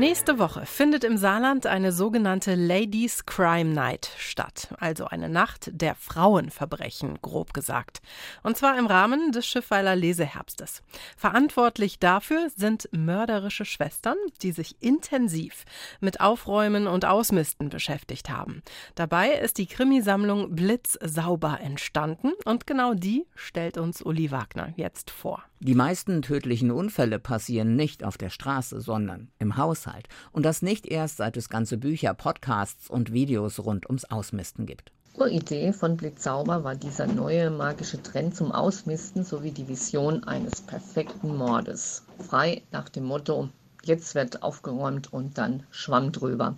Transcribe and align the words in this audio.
Nächste 0.00 0.38
Woche 0.38 0.64
findet 0.64 1.04
im 1.04 1.18
Saarland 1.18 1.66
eine 1.66 1.92
sogenannte 1.92 2.54
Ladies 2.54 3.26
Crime 3.26 3.74
Night 3.74 4.10
statt, 4.16 4.74
also 4.80 5.04
eine 5.04 5.28
Nacht 5.28 5.70
der 5.74 5.94
Frauenverbrechen, 5.94 7.18
grob 7.20 7.52
gesagt. 7.52 8.00
Und 8.42 8.56
zwar 8.56 8.78
im 8.78 8.86
Rahmen 8.86 9.30
des 9.30 9.46
Schiffweiler 9.46 9.94
Leseherbstes. 9.96 10.82
Verantwortlich 11.18 11.98
dafür 11.98 12.48
sind 12.56 12.88
mörderische 12.92 13.66
Schwestern, 13.66 14.16
die 14.40 14.52
sich 14.52 14.74
intensiv 14.80 15.66
mit 16.00 16.22
Aufräumen 16.22 16.86
und 16.86 17.04
Ausmisten 17.04 17.68
beschäftigt 17.68 18.30
haben. 18.30 18.62
Dabei 18.94 19.32
ist 19.32 19.58
die 19.58 19.66
Krimisammlung 19.66 20.56
Blitzsauber 20.56 21.60
entstanden 21.60 22.32
und 22.46 22.66
genau 22.66 22.94
die 22.94 23.26
stellt 23.34 23.76
uns 23.76 24.00
Uli 24.00 24.30
Wagner 24.30 24.72
jetzt 24.76 25.10
vor. 25.10 25.44
Die 25.62 25.74
meisten 25.74 26.22
tödlichen 26.22 26.70
Unfälle 26.70 27.18
passieren 27.18 27.76
nicht 27.76 28.02
auf 28.02 28.16
der 28.16 28.30
Straße, 28.30 28.80
sondern 28.80 29.28
im 29.38 29.58
Haushalt. 29.58 29.89
Und 30.32 30.44
das 30.44 30.62
nicht 30.62 30.86
erst, 30.86 31.18
seit 31.18 31.36
es 31.36 31.48
ganze 31.48 31.76
Bücher, 31.76 32.14
Podcasts 32.14 32.88
und 32.88 33.12
Videos 33.12 33.58
rund 33.58 33.86
ums 33.86 34.04
Ausmisten 34.04 34.66
gibt. 34.66 34.92
Uridee 35.14 35.72
von 35.72 35.96
Blitzauber 35.96 36.64
war 36.64 36.76
dieser 36.76 37.06
neue 37.06 37.50
magische 37.50 38.02
Trend 38.02 38.36
zum 38.36 38.52
Ausmisten 38.52 39.24
sowie 39.24 39.50
die 39.50 39.68
Vision 39.68 40.24
eines 40.24 40.60
perfekten 40.60 41.36
Mordes. 41.36 42.04
Frei 42.18 42.62
nach 42.70 42.88
dem 42.88 43.04
Motto, 43.04 43.48
jetzt 43.84 44.14
wird 44.14 44.42
aufgeräumt 44.42 45.12
und 45.12 45.36
dann 45.36 45.64
Schwamm 45.70 46.12
drüber. 46.12 46.56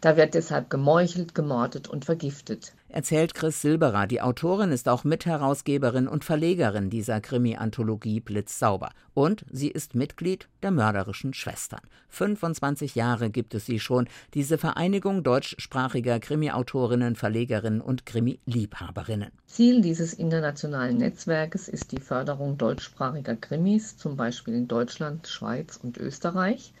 Da 0.00 0.16
wird 0.16 0.32
deshalb 0.32 0.70
gemeuchelt, 0.70 1.34
gemordet 1.34 1.88
und 1.88 2.06
vergiftet. 2.06 2.72
Erzählt 2.88 3.34
Chris 3.34 3.60
Silberer. 3.60 4.06
Die 4.06 4.22
Autorin 4.22 4.72
ist 4.72 4.88
auch 4.88 5.04
Mitherausgeberin 5.04 6.08
und 6.08 6.24
Verlegerin 6.24 6.88
dieser 6.88 7.20
Krimi-Anthologie 7.20 8.20
Blitzsauber. 8.20 8.90
Und 9.12 9.44
sie 9.50 9.68
ist 9.68 9.94
Mitglied 9.94 10.48
der 10.62 10.70
mörderischen 10.70 11.34
Schwestern. 11.34 11.82
25 12.08 12.94
Jahre 12.94 13.30
gibt 13.30 13.54
es 13.54 13.66
sie 13.66 13.78
schon, 13.78 14.08
diese 14.32 14.56
Vereinigung 14.56 15.22
deutschsprachiger 15.22 16.18
Krimi-Autorinnen, 16.18 17.14
Verlegerinnen 17.14 17.82
und 17.82 18.06
Krimi-Liebhaberinnen. 18.06 19.30
Ziel 19.46 19.82
dieses 19.82 20.14
internationalen 20.14 20.96
Netzwerkes 20.96 21.68
ist 21.68 21.92
die 21.92 22.00
Förderung 22.00 22.56
deutschsprachiger 22.56 23.36
Krimis, 23.36 23.98
zum 23.98 24.16
Beispiel 24.16 24.54
in 24.54 24.66
Deutschland, 24.66 25.28
Schweiz 25.28 25.78
und 25.80 25.98
Österreich. 25.98 26.72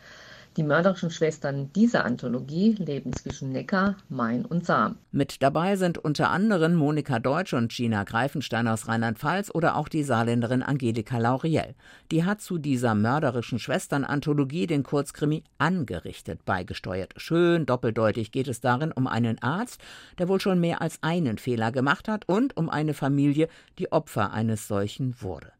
Die 0.56 0.64
mörderischen 0.64 1.10
Schwestern 1.10 1.72
dieser 1.74 2.04
Anthologie 2.04 2.74
leben 2.78 3.12
zwischen 3.12 3.52
Neckar, 3.52 3.96
Main 4.08 4.44
und 4.44 4.66
Saar. 4.66 4.96
Mit 5.12 5.42
dabei 5.42 5.76
sind 5.76 5.98
unter 5.98 6.30
anderem 6.30 6.74
Monika 6.74 7.20
Deutsch 7.20 7.52
und 7.52 7.70
Gina 7.70 8.02
Greifenstein 8.02 8.66
aus 8.66 8.88
Rheinland-Pfalz 8.88 9.52
oder 9.54 9.76
auch 9.76 9.88
die 9.88 10.02
Saarländerin 10.02 10.64
Angelika 10.64 11.18
Lauriel. 11.18 11.76
Die 12.10 12.24
hat 12.24 12.40
zu 12.40 12.58
dieser 12.58 12.96
mörderischen 12.96 13.60
Schwestern-Anthologie 13.60 14.66
den 14.66 14.82
Kurzkrimi 14.82 15.44
Angerichtet 15.58 16.44
beigesteuert. 16.44 17.14
Schön 17.16 17.64
doppeldeutig 17.64 18.32
geht 18.32 18.48
es 18.48 18.60
darin 18.60 18.90
um 18.90 19.06
einen 19.06 19.40
Arzt, 19.42 19.80
der 20.18 20.28
wohl 20.28 20.40
schon 20.40 20.58
mehr 20.58 20.82
als 20.82 20.98
einen 21.02 21.38
Fehler 21.38 21.70
gemacht 21.70 22.08
hat 22.08 22.28
und 22.28 22.56
um 22.56 22.68
eine 22.68 22.94
Familie, 22.94 23.48
die 23.78 23.92
Opfer 23.92 24.32
eines 24.32 24.66
solchen 24.66 25.14
wurde. 25.22 25.52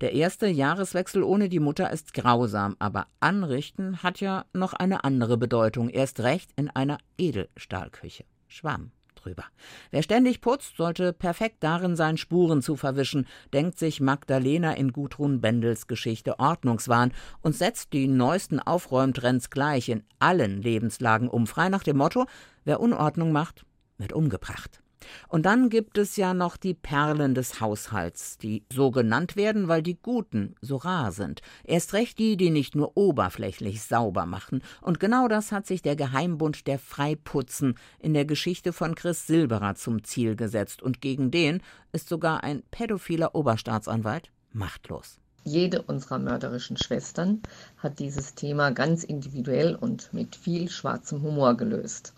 Der 0.00 0.12
erste 0.12 0.46
Jahreswechsel 0.46 1.22
ohne 1.22 1.48
die 1.48 1.60
Mutter 1.60 1.90
ist 1.90 2.14
grausam, 2.14 2.76
aber 2.78 3.06
anrichten 3.20 4.02
hat 4.02 4.20
ja 4.20 4.44
noch 4.52 4.72
eine 4.72 5.04
andere 5.04 5.36
Bedeutung, 5.36 5.88
erst 5.88 6.20
recht 6.20 6.50
in 6.56 6.70
einer 6.70 6.98
Edelstahlküche. 7.18 8.24
Schwamm 8.48 8.92
drüber. 9.24 9.44
Wer 9.90 10.02
ständig 10.02 10.40
putzt, 10.40 10.76
sollte 10.76 11.12
perfekt 11.12 11.56
darin 11.60 11.96
sein, 11.96 12.16
Spuren 12.16 12.62
zu 12.62 12.76
verwischen, 12.76 13.26
denkt 13.52 13.78
sich 13.78 14.00
Magdalena 14.00 14.72
in 14.72 14.92
Gudrun 14.92 15.40
Bendels 15.40 15.86
Geschichte 15.86 16.38
Ordnungswahn 16.38 17.12
und 17.40 17.56
setzt 17.56 17.92
die 17.92 18.06
neuesten 18.06 18.60
Aufräumtrends 18.60 19.50
gleich 19.50 19.88
in 19.88 20.04
allen 20.18 20.62
Lebenslagen 20.62 21.28
um, 21.28 21.46
frei 21.46 21.68
nach 21.68 21.82
dem 21.82 21.96
Motto, 21.96 22.26
wer 22.64 22.80
Unordnung 22.80 23.32
macht, 23.32 23.64
wird 23.98 24.12
umgebracht. 24.12 24.83
Und 25.28 25.46
dann 25.46 25.70
gibt 25.70 25.98
es 25.98 26.16
ja 26.16 26.34
noch 26.34 26.56
die 26.56 26.74
Perlen 26.74 27.34
des 27.34 27.60
Haushalts, 27.60 28.38
die 28.38 28.64
so 28.72 28.90
genannt 28.90 29.36
werden, 29.36 29.68
weil 29.68 29.82
die 29.82 29.98
Guten 30.00 30.54
so 30.60 30.76
rar 30.76 31.12
sind. 31.12 31.40
Erst 31.64 31.92
recht 31.92 32.18
die, 32.18 32.36
die 32.36 32.50
nicht 32.50 32.74
nur 32.74 32.96
oberflächlich 32.96 33.82
sauber 33.82 34.26
machen. 34.26 34.62
Und 34.80 35.00
genau 35.00 35.28
das 35.28 35.52
hat 35.52 35.66
sich 35.66 35.82
der 35.82 35.96
Geheimbund 35.96 36.66
der 36.66 36.78
Freiputzen 36.78 37.76
in 37.98 38.14
der 38.14 38.24
Geschichte 38.24 38.72
von 38.72 38.94
Chris 38.94 39.26
Silberer 39.26 39.74
zum 39.74 40.04
Ziel 40.04 40.36
gesetzt. 40.36 40.82
Und 40.82 41.00
gegen 41.00 41.30
den 41.30 41.62
ist 41.92 42.08
sogar 42.08 42.44
ein 42.44 42.62
pädophiler 42.70 43.34
Oberstaatsanwalt 43.34 44.30
machtlos. 44.52 45.18
Jede 45.46 45.82
unserer 45.82 46.18
mörderischen 46.18 46.78
Schwestern 46.78 47.42
hat 47.76 47.98
dieses 47.98 48.34
Thema 48.34 48.70
ganz 48.70 49.04
individuell 49.04 49.74
und 49.74 50.10
mit 50.14 50.36
viel 50.36 50.70
schwarzem 50.70 51.20
Humor 51.20 51.54
gelöst. 51.54 52.14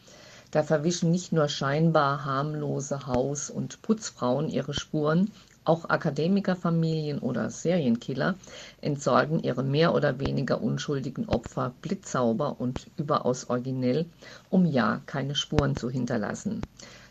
Da 0.50 0.64
verwischen 0.64 1.12
nicht 1.12 1.30
nur 1.32 1.48
scheinbar 1.48 2.24
harmlose 2.24 3.06
Haus- 3.06 3.48
und 3.48 3.80
Putzfrauen 3.82 4.48
ihre 4.48 4.74
Spuren, 4.74 5.30
auch 5.64 5.88
Akademikerfamilien 5.88 7.18
oder 7.20 7.48
Serienkiller 7.50 8.34
entsorgen 8.80 9.40
ihre 9.42 9.62
mehr 9.62 9.94
oder 9.94 10.18
weniger 10.18 10.60
unschuldigen 10.62 11.28
Opfer 11.28 11.74
blitzsauber 11.80 12.60
und 12.60 12.90
überaus 12.96 13.48
originell, 13.50 14.06
um 14.50 14.64
ja 14.66 15.00
keine 15.06 15.34
Spuren 15.36 15.76
zu 15.76 15.90
hinterlassen. 15.90 16.64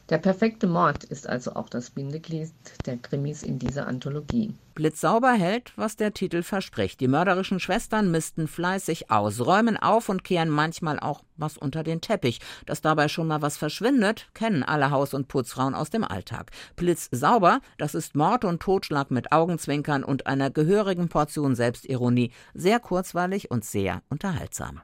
Der 0.10 0.20
perfekte 0.20 0.68
Mord 0.68 1.04
ist 1.04 1.28
also 1.28 1.56
auch 1.56 1.68
das 1.68 1.90
Bindeglied 1.90 2.52
der 2.86 2.98
Krimis 2.98 3.42
in 3.42 3.58
dieser 3.58 3.88
Anthologie. 3.88 4.54
Blitzsauber 4.76 5.32
hält, 5.34 5.74
was 5.78 5.96
der 5.96 6.14
Titel 6.14 6.44
verspricht. 6.44 7.00
Die 7.00 7.08
mörderischen 7.08 7.60
Schwestern 7.60 8.12
missten 8.12 8.48
fleißig 8.48 9.10
aus, 9.10 9.40
räumen 9.44 9.78
auf 9.78 10.10
und 10.10 10.24
kehren 10.24 10.50
manchmal 10.50 11.00
auch 11.00 11.24
was 11.38 11.58
unter 11.58 11.82
den 11.82 12.02
Teppich. 12.02 12.40
Dass 12.68 12.82
dabei 12.82 13.08
schon 13.08 13.28
mal 13.28 13.42
was 13.42 13.58
verschwindet, 13.58 14.28
kennen 14.36 14.62
alle 14.62 14.92
Haus- 14.92 15.16
und 15.16 15.28
Putzfrauen 15.28 15.74
aus 15.74 15.90
dem 15.90 16.04
Alltag. 16.04 16.52
Blitzsauber, 16.76 17.60
das 17.80 17.96
ist 17.96 18.16
Mord 18.16 18.46
und 18.46 18.62
Totschlag 18.62 19.10
mit 19.10 19.32
Augenzwinkern 19.32 20.04
und 20.04 20.28
einer 20.28 20.52
gehörigen 20.52 21.10
Portion 21.10 21.56
Selbstironie. 21.56 22.32
Sehr 22.54 22.80
kurzweilig 22.80 23.50
und 23.50 23.66
sehr 23.66 24.04
unterhaltsam. 24.10 24.82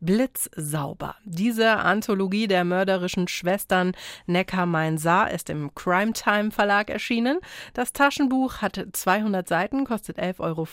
Blitzsauber. 0.00 1.14
Diese 1.24 1.76
Anthologie 1.78 2.48
der 2.48 2.64
mörderischen 2.64 3.28
Schwestern 3.28 3.92
Neckar-Main-Saar 4.26 5.30
ist 5.30 5.50
im 5.50 5.74
Crime 5.74 6.12
Time 6.12 6.50
Verlag 6.50 6.90
erschienen. 6.90 7.38
Das 7.74 7.92
Taschenbuch 7.92 8.56
hat 8.56 8.84
200 8.92 9.46
Seiten, 9.48 9.84
kostet 9.84 10.18
11,95 10.18 10.38
Euro. 10.40 10.66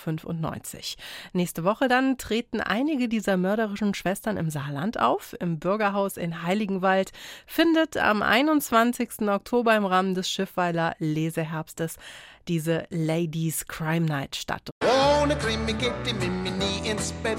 Nächste 1.32 1.64
Woche 1.64 1.88
dann 1.88 2.18
treten 2.18 2.60
einige 2.60 3.08
dieser 3.08 3.36
mörderischen 3.36 3.94
Schwestern 3.94 4.36
im 4.36 4.50
Saarland 4.50 4.98
auf. 4.98 5.34
Im 5.38 5.58
Bürgerhaus 5.58 6.16
in 6.16 6.42
Heiligenwald 6.42 7.12
findet 7.46 7.96
am 7.96 8.22
21. 8.22 9.28
Oktober 9.28 9.76
im 9.76 9.84
Rahmen 9.84 10.14
des 10.14 10.30
Schiffweiler 10.30 10.94
Leseherbstes 10.98 11.96
diese 12.48 12.86
Ladies 12.90 13.66
Crime 13.66 14.06
Night 14.06 14.36
statt. 14.36 14.70
Ohne 15.22 15.36
Krimi 15.36 15.72
geht 15.74 15.92
die 16.04 16.14
Mimi 16.14 16.50
nie 16.50 16.88
ins 16.88 17.12
Bett. 17.22 17.38